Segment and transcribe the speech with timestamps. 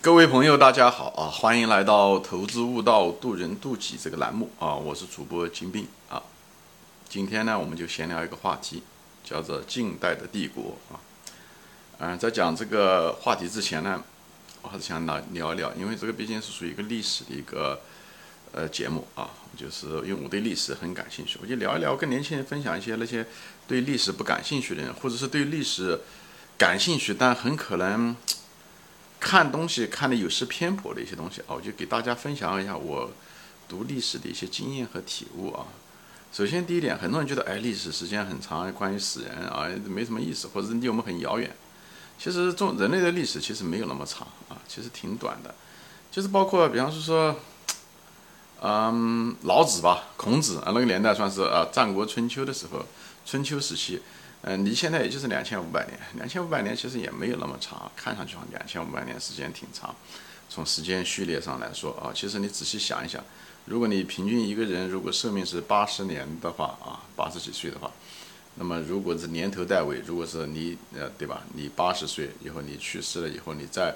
[0.00, 1.26] 各位朋友，大家好啊！
[1.26, 4.72] 欢迎来到“投资悟道，渡人渡己”这个栏目啊！
[4.72, 6.22] 我是主播金兵啊。
[7.08, 8.84] 今天呢，我们就闲聊一个话题，
[9.24, 11.02] 叫做“近代的帝国”啊。
[11.98, 14.00] 嗯，在讲这个话题之前呢，
[14.62, 17.80] 我还是想聊聊一聊，因为这个毕竟是属于一个历史的一个
[18.52, 19.28] 呃节目啊。
[19.56, 23.26] 就是因为我对历史很感兴趣，我就聊一聊，跟年轻人分享一些那些
[23.66, 25.98] 对历史不感兴趣的人，或者是对历史
[26.56, 28.14] 感兴趣但很可能。
[29.20, 33.10] 看东西看的有失偏颇的一些东西啊，我就给大家分享一下我
[33.68, 35.66] 读历史的一些经验和体悟啊。
[36.32, 41.54] 首先第一点，很多人觉得哎，历史时间很长，关于死人啊没什么意思，或者离我们很遥远。
[42.18, 45.54] 其实中人类的历史其实没有那么长啊，其实挺短的。
[46.10, 47.36] 就是包括比方说说，
[48.62, 52.84] 嗯，老子吧，孔子啊，那个年代算是啊，战国春秋的时候，
[53.26, 54.00] 春秋时期。
[54.42, 59.94] 嗯，离现在也就是两千五百年，两千五百年其实也没有那么长，看上去好像两千五百年时间挺长。
[60.48, 63.22] 从时间序列上来说啊，其实你仔细想一想，
[63.66, 67.90] 如果你平均一个人如果寿命是八十年的话啊，八十几岁的话，
[68.54, 71.42] 那么如果是年头代尾，如果是你呃对吧？
[71.54, 73.94] 你八十岁以后你去世了以后，你再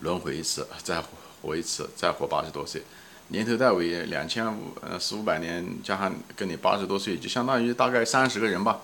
[0.00, 1.02] 轮回一次，再
[1.42, 2.82] 活一次，再活八十多岁，
[3.28, 8.80] 年头代尾两千五呃四五百年加上跟你八十多岁，就相当于大概三十个人吧。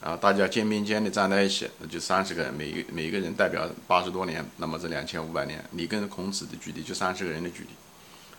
[0.00, 7.70] 啊，大家肩并肩的站在一起，那就三十个人，每一每一个人代表八十多年，那么这两千五百年，你跟孔子的距离就三十个人的距离，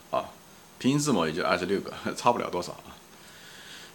[0.10, 0.24] 啊，
[0.78, 2.96] 拼音字母也就二十六个， 差不了多少啊。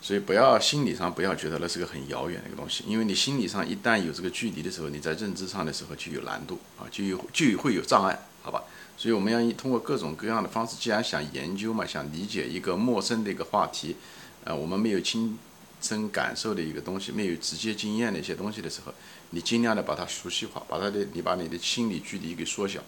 [0.03, 8.63] 所以不要心理上不要觉得那是个很遥远的一个东西，因为你心理上一旦有这个距离的时候，你在认知上的时候就有难度啊，就有就会有障碍，好吧？
[8.99, 13.97] 所以我们要通过各种各样的方式，既然想研究嘛，想理解一个陌生的一个话题，
[14.45, 15.39] 呃，我们没有亲。
[15.85, 18.95] 深感受的一个东西，没有直接经验的一些东西的时候，
[19.31, 22.81] 你尽量的把它熟悉化，把它的你把你的心理距离给缩小。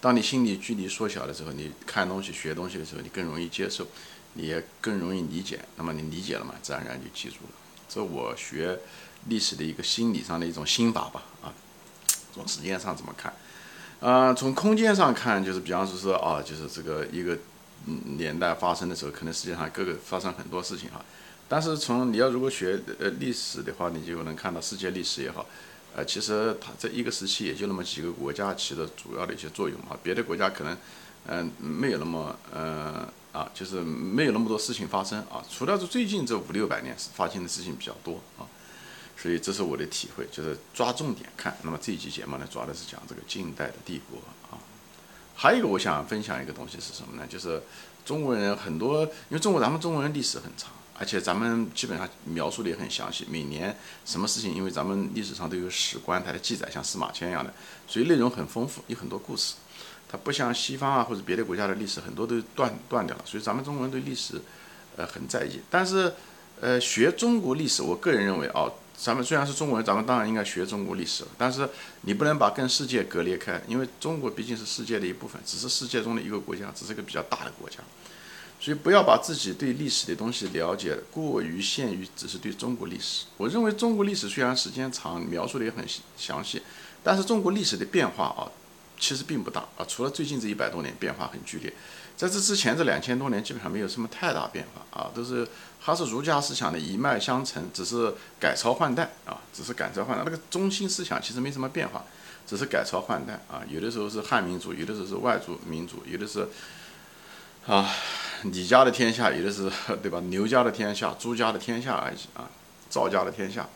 [0.00, 3.84] 当你心理距离缩小的时候，你看东西、学东西的时候，你更容易接受，
[4.34, 5.58] 你也更容易理解。
[5.76, 7.50] 那么你理解了嘛，自然而然就记住了。
[7.88, 8.78] 这我学
[9.28, 11.22] 历史的一个心理上的一种心法吧。
[11.42, 11.52] 啊，
[12.32, 13.34] 从时间上怎么看？
[14.00, 17.38] 啊，从空间上看，就是比方说说啊，就是这个一个
[17.86, 21.02] 年代发生的时候，可能世界上各个发生很多事情哈。
[21.54, 25.46] 但是从你要如果学呃历史的话，你就能看到世界历史也好，
[25.94, 30.76] 呃，其实它这一个时期也就那么几个国家起的主要的一些作用啊，别的国家可能
[31.28, 38.42] 嗯没有那么嗯啊，就是没有那么多事情发生啊，除了是最近这五六百年发生的事情比较多啊，
[39.16, 41.56] 所以这是我的体会，就是抓重点看。
[41.62, 44.18] 那么这一期节目呢，主要的是讲这个近代的帝国
[44.50, 44.58] 啊，
[45.36, 47.24] 还有一个我想分享一个东西是什么呢？
[47.28, 47.62] 就是
[48.04, 50.72] 中国人很多，因为中国咱们中国人历史很长。
[50.96, 57.52] 而且咱们基本上描述的也很详细，每年什么事情，因为咱们历史上都有史官他的记载，像司马迁一样的，
[57.88, 59.54] 所以内容很丰富，有很多故事。
[60.08, 63.22] 它不像西方啊或者别的国家的历史，很多都断断掉了。
[63.26, 64.40] 所以咱们中国人对历史，
[64.96, 65.60] 呃，很在意。
[65.68, 66.14] 但是，
[66.60, 71.68] 呃，学中国历史，我个人认为啊，咱们虽然是中国人，咱们当然应该学中国历史，但是
[72.02, 77.78] 你不能把跟世界隔离开，因为中国毕竟是世界的一部分，只是世界中的一个国家，只是个比较大的国家。
[78.64, 83.26] 所以不要把自己对历史的东西了解过于限于只是对中国历史。
[83.36, 85.84] 我认为中国历史虽然时间长，描述的也很
[86.16, 86.62] 详细，
[87.02, 88.48] 但是中国历史的变化啊，
[88.98, 89.84] 其实并不大啊。
[89.86, 91.70] 除了最近这一百多年变化很剧烈，
[92.16, 95.46] 在这之前这两千多年基本上没有什么太大变化啊，都是
[95.78, 100.22] 还是儒家思想的一脉相承，只是改朝换代啊，只是改朝换代。
[100.24, 102.02] 那个中心思想其实没什么变化，
[102.46, 103.60] 只是改朝换代啊。
[103.68, 106.48] 有的时候是汉民族，有的时候是外族民族，有的是
[107.66, 107.94] 啊。
[108.52, 109.70] 李家的天下，有的是
[110.02, 110.22] 对吧？
[110.30, 112.50] 刘家的天下，朱家的天下而已啊，
[112.90, 113.68] 赵家的天下。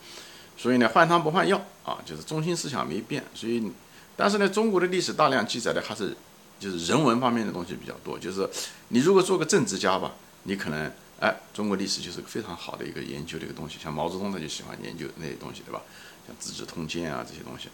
[0.57, 3.25] 所以呢，换汤不换药啊，就是中心思想没变。
[3.35, 3.73] 所以，
[4.17, 6.17] 但是呢，中国的历史大量记载的还是
[6.59, 8.19] 就是人文方面的东西比较多。
[8.19, 8.49] 就是
[8.89, 10.13] 你如果做个政治家吧，
[10.43, 13.79] 你可能哎，中国历史就是非常好的一个研究的一个东西。
[13.83, 15.81] 像毛泽东他就喜欢研究那些东西，对吧？
[16.27, 17.69] 像《资治通鉴》啊这些东西。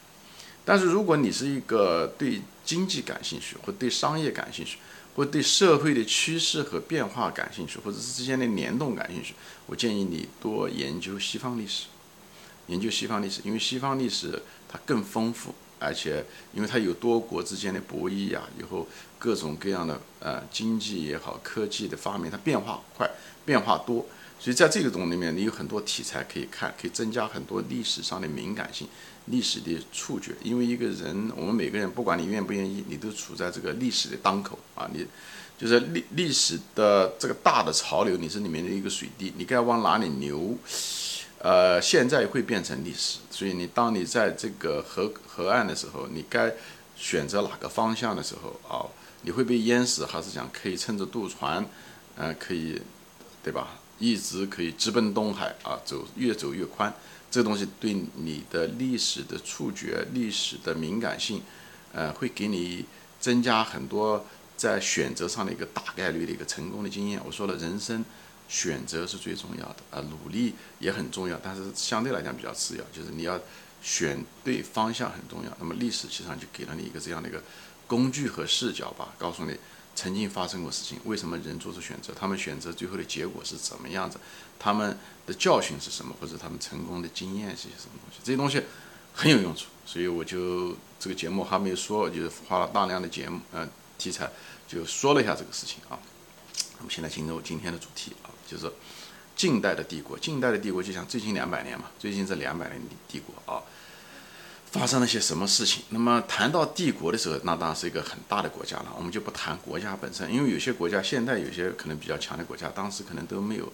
[0.65, 4.79] 但是如果你是一个对经济感兴趣，或对商业感兴趣，
[5.15, 9.35] 或对社会的趋势和变化感兴趣，或者是之间的联动感兴趣，
[9.67, 11.85] 我建议你多研究西方历史，
[12.67, 18.89] 研究西方历史，因为西方历史它更丰富，而且因为它有多国之间的博弈呀，以后
[19.19, 23.09] 各种各样的呃经济也好，科技的发明，它变化快，
[23.45, 24.05] 变化多，
[24.41, 28.89] 所以在这个种里面，你有很多题材可以看，可以增加很多历史上的敏感性。
[29.27, 35.07] 历史的触觉，因为一个人，我们每个人，不管你愿不愿意，你都处在这个历史的当口啊，你
[35.57, 40.59] 就是历历史的这个大的潮流，你是里面的一个水滴，你该往哪里流，
[41.39, 46.53] 呃，现在会变成历史，所以你当你在这个河河岸的时候，你该
[46.97, 48.85] 选择哪个方向的时候啊，
[49.23, 51.65] 你会被淹死，还是讲可以趁着渡船，
[52.17, 52.83] 嗯，可以，
[53.43, 53.81] 对吧？
[54.01, 56.93] 一直可以直奔东海啊，走越走越宽。
[57.35, 61.43] 这个东西对你的历史的触觉、历史的敏感性，
[61.93, 62.85] 呃，会给你
[63.19, 64.25] 增加很多
[64.57, 67.21] 在选择上的一个大概率的一个成功的经验。
[67.27, 68.05] 我说了，人生
[68.49, 73.41] 选择是最重要的啊，努力也很重要，但是相对来讲比较次要，就是你要
[73.83, 75.51] 选对方向很重要。
[75.59, 77.43] 那么历史实际上就给了你一个这样的一个
[77.89, 79.57] 工具和视角吧，告诉你。
[79.95, 82.13] 曾经发生过事情，为什么人做出选择？
[82.13, 84.19] 他们选择最后的结果是怎么样子？
[84.59, 86.15] 他们的教训是什么？
[86.21, 88.19] 或者他们成功的经验是些什么东西？
[88.23, 88.63] 这些东西
[89.13, 94.31] 很有用处，所以我就这个节目还没有说，就是花了大量的节目呃题材，
[94.69, 95.99] 就说了一下这个事情啊。
[96.79, 98.71] 我们现在进入今天的主题啊，就是
[99.35, 100.19] 近代的帝国。
[100.19, 103.64] 近代的帝国就像最近两百年嘛，最近这两百年帝国啊。
[104.75, 105.85] 发生了些什么事情？
[105.91, 108.87] 那么谈到帝国的时候，那当然是一个很大的国家了。
[108.97, 113.73] 我们就不谈国家本身，因为有些国家现在有些可能比较强的国家，当时可能都没有，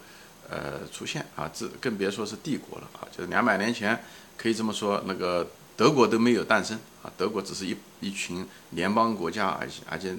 [0.50, 3.08] 呃，出现啊，这更别说是帝国了啊。
[3.10, 3.98] 就是两百年前
[4.36, 10.14] 可以这么说，那个德国都没有诞生啊，德国只是一一群联邦国家，而且而且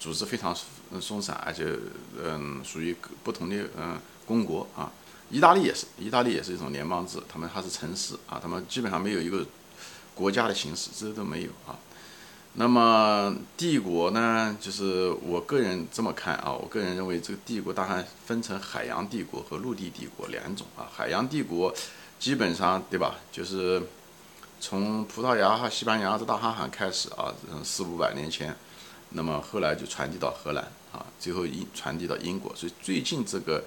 [0.00, 0.52] 组织非常
[1.00, 1.64] 松散，而且
[2.20, 4.90] 嗯，属于不同的嗯公国啊。
[5.30, 9.46] 意大利也是，意大利也是一种联邦制，他们还是城市啊，他们基本上没有一个。
[10.14, 11.78] 国家的形式，这都没有啊。
[12.56, 14.56] 那么帝国呢？
[14.60, 20.86] 就是我个人这么看啊，我个人认为这个帝国大概分成海洋帝国和陆地帝国两种啊。
[20.94, 21.74] 海洋帝国
[22.20, 23.16] 基本上对吧？
[23.32, 23.82] 就是
[24.60, 28.54] 从葡萄牙和西班牙这大航海开始啊，嗯四五百年前，
[29.10, 32.54] 那么后来就传递到荷兰啊，最后英传递到英国。
[32.54, 33.64] 所以最近这个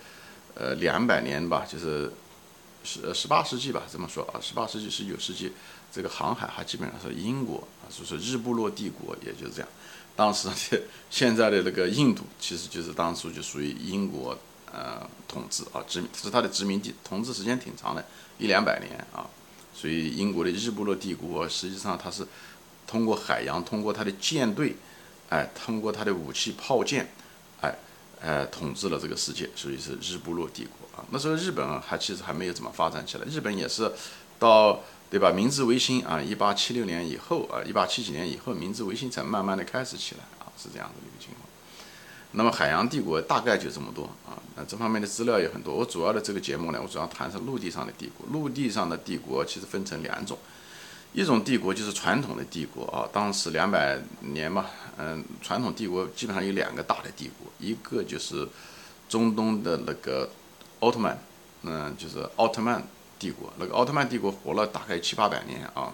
[0.56, 2.10] 呃两百年吧，就是
[2.86, 5.52] 十十八世纪吧，这么说啊，十八世纪十九世纪。
[5.92, 9.69] 这个航海还基本上是英国啊，就是日不落帝国，也就是这样。
[10.16, 10.50] 当时
[11.10, 14.38] 现在的那个印度，其实就是当初就属于英国
[14.72, 18.04] 呃统治啊，殖民是它的殖民地，统治时间挺长的，
[18.39, 19.30] 一两百年啊。
[19.74, 22.25] 所以英国的日不落帝国，实际上它是
[22.88, 24.75] 通过海洋，通过它的舰队，
[25.30, 27.07] 哎，通过它的武器炮舰，
[27.62, 27.75] 哎，
[28.19, 31.06] 呃，统治了这个世界，所以是日不落帝国啊。
[31.12, 33.92] 那时候日本还其实还没有怎么发展起来，日本也是
[34.39, 34.80] 到。
[35.09, 35.31] 对吧？
[35.31, 41.48] 明治维新啊，一八七六年以后啊，一八七几年以后，明治维新才慢慢的开始起来啊，是这样的一个情况。
[42.33, 45.74] 那么海洋帝国大概就这么多啊，那这方面的资料也很多。
[45.74, 48.27] 我主要的这个节目呢，我主要谈是陆地上的帝国。
[48.31, 50.38] 陆地上的帝国其实分成两种，
[51.13, 54.65] 一种帝国就是传统的帝国啊，当时两百年嘛，
[54.98, 58.45] 嗯，传统帝国基本上有两个大的帝国，一个就是
[59.07, 60.30] 中东的那个
[60.81, 61.18] 奥特曼，
[61.63, 62.86] 嗯，就是奥特曼。
[63.19, 65.92] 帝国那个奥特曼帝国活了大概七八百年啊，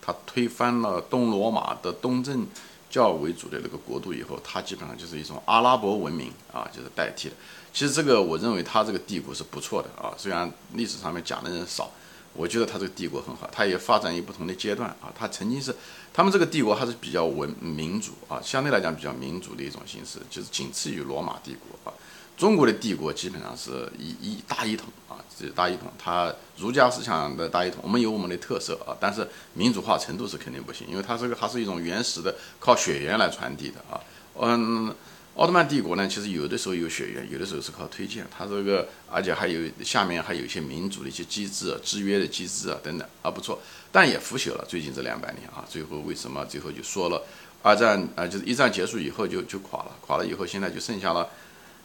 [0.00, 2.46] 他推翻了东罗马的东正
[2.90, 7.34] 教为主的那个国度以后，他基本上就是一种阿拉伯文明啊，就是代替的。
[7.72, 11.90] 其实这个我认为他这个帝国是不错的啊，虽然历史上面讲的人少，
[12.34, 15.10] 我觉得他这个帝国很好，他也发展于不同的阶段啊。
[15.18, 15.74] 他曾经是
[16.12, 21.94] 他们这个帝国还是比较文民主啊，相对来讲比较民主的一种形式，就是仅次于罗马帝国啊。
[22.36, 34.00] 中国的帝国基本上是一一大一统啊，这大一统，它儒家思想的大一统，我们有我们的特色啊，但是民主化程度是肯定不行，因为它这个还是一种原始的靠血缘来传递的啊。
[34.40, 34.92] 嗯，
[35.36, 43.60] 奥特曼帝国呢，其实有的时候有血缘，有的时候是靠推荐，它这个而且还有下面还有一些民主的一些机制、制约的机制啊等等啊不错，
[43.92, 44.64] 但也腐朽了。
[44.68, 47.22] 最近这两百年啊，最后为什么最后就说了
[47.62, 51.28] 二战啊，就是一战结束以后就就垮了，垮了以后现在就剩下了。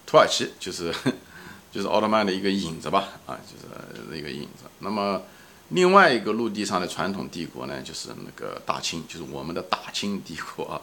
[0.08, 0.92] 土耳其就是
[1.72, 4.64] 就是奥特曼的一个影子吧，啊，就是一个影子。
[4.80, 5.22] 那么
[5.70, 10.82] 另外一个陆地上的传统帝国呢，就是那个大清，就是我们的大清帝国啊。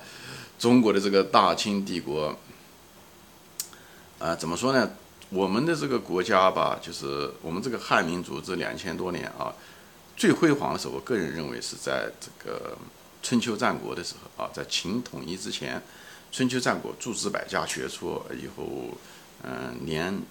[0.57, 2.39] 中国的这个大清帝国，
[4.21, 4.91] 啊，怎么说呢？
[5.31, 9.53] 我们的这个国家吧，就是我们这个汉民族这两千多年啊，
[10.17, 12.77] 最辉煌的时候，我个人认为是在这个
[13.23, 15.83] 春秋战国的时候啊，在秦统一之前，
[16.35, 18.99] 春秋战国诸子百家学说以后。
[19.47, 20.23] 嗯，连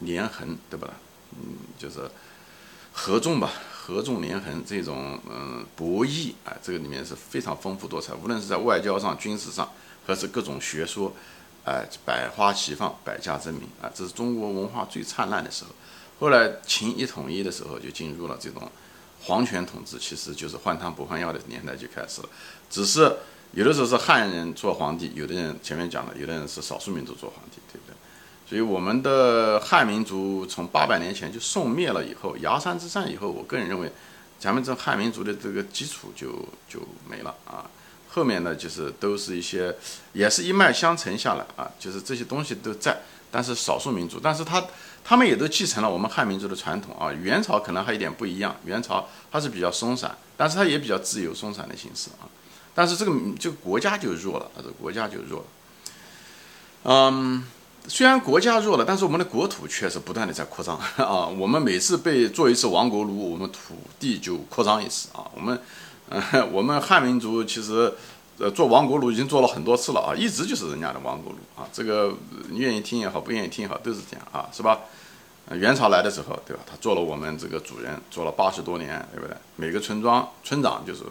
[0.00, 0.92] 连横对吧？
[1.34, 2.10] 嗯，就是
[2.92, 8.12] 合纵吧，合纵连横这种嗯博弈啊，这个里面是非常丰富多彩。
[8.14, 9.70] 无论是在外交上、军事上，
[10.04, 11.12] 还是各种学说，
[11.64, 15.70] 哎，百花齐放，百家争鸣啊，这是中国文化最灿烂的时候。
[16.18, 18.68] 后来秦一统一的时候，就进入了这种
[19.22, 22.28] 皇权统治，其实就是换汤不换药的年代就开始了。
[22.68, 23.16] 只是
[23.52, 27.94] 有的时候是汉人做皇帝，有的人前面讲了，有的人是少数民族做皇帝，对不对？
[28.48, 33.90] 所以我们的汉民族从八百年前就宋灭了以后，崖山之战以后，我个人认为，
[34.38, 36.30] 咱们这汉民族的这个基础就
[36.68, 37.68] 就没了啊。
[38.08, 39.72] 后面呢就是都是一些，
[40.12, 42.96] 也是一脉相承下来啊，就是这些东西都在，
[43.30, 44.64] 但是少数民族，但是他
[45.04, 47.12] 他们也都继承了我们汉民族的传统啊。
[47.12, 52.26] 元朝可能还有点不一样，元朝它是比较松散，但是它也比较自由松散的形式啊。
[52.80, 55.46] 但是这个这个国家就弱了，啊，这个国家就弱了。
[56.84, 57.44] 嗯，
[57.86, 61.26] 虽然国家弱了，但是我们的国土却是不断的在扩张 啊。
[61.26, 65.28] 我们每次被做一次亡国奴，我们土地就扩张一次啊。
[65.34, 65.60] 我们，
[66.08, 67.92] 嗯， 我们汉民族其实，
[68.38, 71.68] 呃，做亡国奴已经做了很多次了啊，一直就是人家的亡国奴啊。
[71.70, 72.16] 这个
[72.54, 74.80] 愿意听也好，不愿意听也好，都是这样啊，是吧？
[75.52, 76.62] 元朝来的时候，对吧？
[76.64, 79.36] 他做了我们这个主人，做了八十多年，对不对？
[79.56, 81.04] 每个村庄村长就是。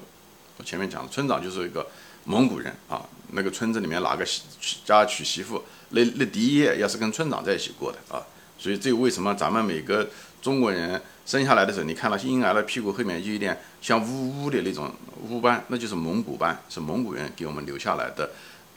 [0.59, 1.87] 我前面讲的村长就是一个
[2.25, 3.01] 蒙古人啊，
[3.31, 8.21] 那个村子里面哪个娶家娶媳妇，那那第一夜要是跟村长在一起过的啊，
[8.57, 10.09] 所以这为什么咱们每个
[10.41, 14.93] 中国人生下来的时候，你看到婴儿的屁股后面就有点像乌乌的那种
[15.29, 18.29] 乌斑，那就是蒙古斑，是蒙古人给我们留下来的，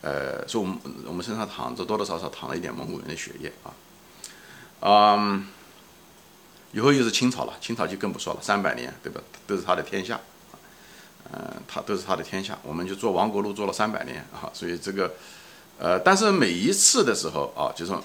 [0.03, 3.75] 呃，说我们我们身上淌着多多少少淌了一点蒙古人的血液啊，
[5.19, 5.47] 嗯，
[6.71, 10.21] 以后又是清朝了，清朝就更不说了，三百年对吧，都是他的天下。
[11.35, 15.11] 嗯，他都是他的天下，我们就做亡国路做了三百年啊，所以这个，
[15.79, 18.05] 呃，但是每一次的时候啊，就说，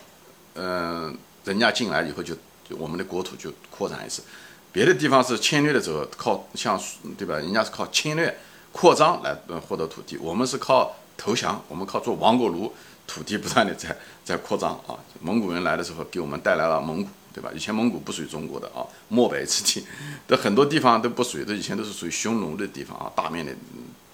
[0.56, 2.34] 嗯，人家进来以后就
[2.70, 4.22] 就我们的国土就扩展一次，
[4.72, 6.80] 别的地方是侵略的时候靠像
[7.18, 8.38] 对吧，人家是靠侵略
[8.72, 9.36] 扩张来
[9.68, 12.72] 获得土地，我们是靠投降，我们靠做亡国奴，
[13.06, 17.10] 土地不断的在在扩张啊，蒙古人来的时候给我们带来了蒙古。
[17.34, 17.52] 对吧？
[17.54, 19.86] 以前蒙古不属于中国的啊，漠北之地
[20.28, 23.52] 的很多地方都不属于，这以前都是属于匈奴的地方啊，大面的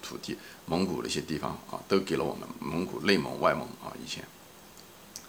[0.02, 4.24] 土地，蒙古的一些地方啊，都给了我们蒙古、内蒙、外蒙啊，以前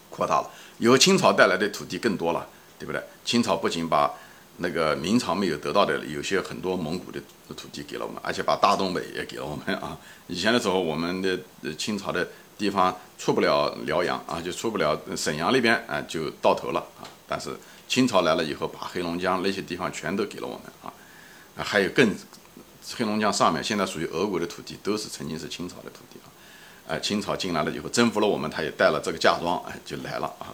[0.09, 0.49] 扩大了。
[0.79, 3.01] 以后清朝带来的土地更多了，对不对？
[3.23, 4.11] 清朝不仅把
[4.57, 7.19] 那个明朝没有得到的有些很多蒙古的
[7.55, 9.97] 土地给了我们，而且把大东北也给了我们啊。
[10.27, 11.39] 以前的时候，我们的
[11.77, 12.27] 清朝的
[12.57, 17.07] 地方出不了辽阳啊，就出不了沈阳那边啊，就到头了啊。
[17.27, 17.49] 但是
[17.87, 20.93] 清朝来了以后，把黑龙江那些地方全都给了我们啊，
[21.57, 22.13] 啊，还有更
[22.95, 26.27] 黑龙江上面现在属于俄国的土地，都是曾经是清朝的土地啊，
[26.87, 30.53] 哎，清朝进来了以后征服了我们，他也带了这个嫁妆，哎，就来了啊。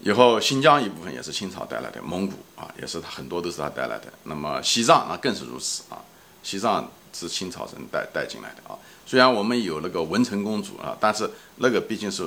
[0.00, 4.12] 以后新疆一部分也是清朝带来的，蒙古啊，也是他很多都是他带来的。
[4.24, 6.04] 那么西藏那更是如此啊，
[6.42, 8.78] 西藏是清朝人带带进来的啊。
[9.06, 12.24] 虽然我们有那个文成公主啊，但是那个毕竟是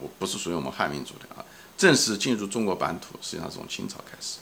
[0.00, 1.44] 我不是属于我们汉民族的啊。
[1.76, 4.38] 正式进入中国版图，实际上从清朝开始，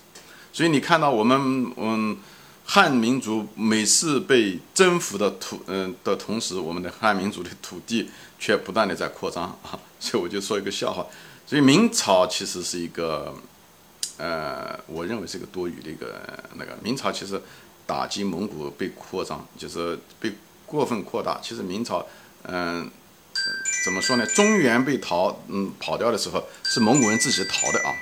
[0.52, 2.18] 所以你看到我们嗯
[2.66, 11.06] 汉民族每次被征服的土嗯的同时，我们的汉民族的土地却不断的在扩张啊，所以我就说一个笑话，
[11.46, 13.34] 所以明朝其实是一个
[14.18, 16.20] 呃，我认为是一个多余的一个
[16.56, 17.40] 那个明朝其实
[17.86, 20.32] 打击蒙古被扩张，就是被
[20.66, 22.06] 过分扩大，其实明朝
[22.42, 22.90] 嗯。
[23.82, 24.26] 怎么说呢？
[24.26, 27.94] 中原被逃，嗯，跑掉的时候是蒙古人自己逃的啊，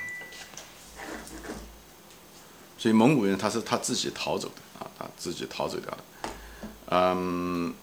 [2.77, 5.97] 所以蒙古人他是他自己逃走的啊，他自己逃走掉的。
[6.91, 7.73] 嗯，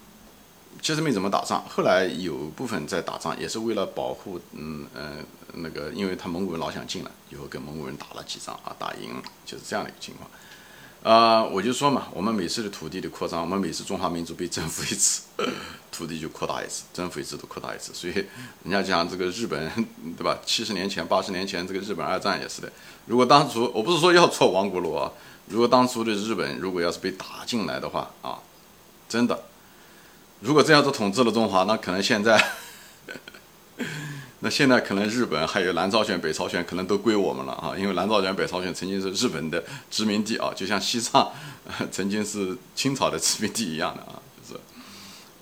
[0.81, 10.29] 其实没怎么打仗，后来有部分在打仗，也是为了保护，嗯嗯，那个，因为他蒙古人老想进来，以后跟蒙古人打了几仗啊，打赢了，就是这样的一个情况。
[11.03, 15.21] 啊，我就说嘛，我们每次的土地的扩张，我们每次中华民族被征服一次，
[15.91, 17.93] 土地就扩大一次，征服一次都扩大一次。
[17.93, 18.13] 所以
[18.63, 19.71] 人家讲这个日本，
[20.17, 20.37] 对吧？
[20.45, 22.71] 七十年前、八十年前，这个日本二战也是的。
[23.05, 25.09] 如果当初我不是说要做亡国奴啊，
[25.47, 28.39] 如果当初的日本如果要是被打进来的话啊，
[29.07, 29.43] 真的，
[30.41, 32.43] 如果这样子统治了中华，那可能现在。
[34.39, 41.31] 那现在可能日本还有南朝鲜、北朝鲜可能都归我们了啊，因为南朝鲜、北朝鲜曾经是日本的殖民地啊，就像西藏
[41.91, 44.59] 曾经是清朝的殖民地一样的啊，就是，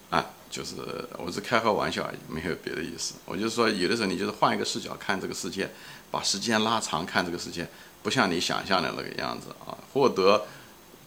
[0.10, 0.76] 啊，就是
[1.18, 3.16] 我是开个玩笑而已，没有别的意思。
[3.26, 5.70] 我就是说有的时候你就是换一个视角看这个世界，
[6.10, 7.68] 把时间拉长看这个世界，
[8.02, 9.76] 不像你想象的那个样子啊。
[9.92, 10.46] 获得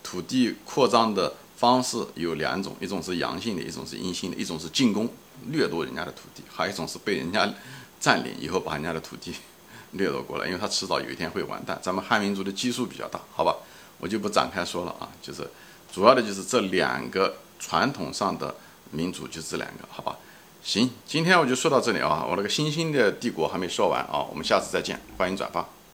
[0.03, 5.09] 土地扩张的方式有两种，一种是阳性的，一种是阴性的，一种是进攻
[5.51, 7.53] 掠夺人家的土地，还有一种是被人家。
[8.01, 9.35] 占领以后把人家的土地
[9.99, 11.77] 掠夺过来，因为他迟早有一天会完蛋。
[11.83, 13.57] 咱们汉民族的基数比较大，好吧，
[13.99, 15.11] 我就不展开说了啊。
[15.21, 15.45] 就是
[15.93, 18.55] 主要的就是这两个传统上的
[18.93, 20.17] 民族，就这两个，好吧。
[20.63, 22.25] 行，今天我就说到这里啊。
[22.25, 25.69] 我那个新兴的帝国还没说完啊，我们下次再见，欢迎转发。